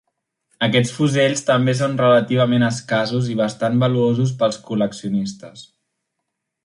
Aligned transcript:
Aquests 0.67 0.93
fusells 0.99 1.43
també 1.49 1.75
són 1.81 1.93
relativament 2.01 2.65
escassos 2.69 3.29
i 3.35 3.37
bastant 3.43 3.77
valuosos 3.85 4.33
pels 4.41 4.59
col·leccionistes. 4.71 5.67